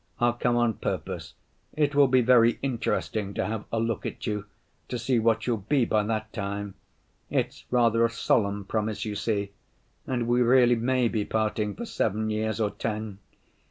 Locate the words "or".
12.59-12.71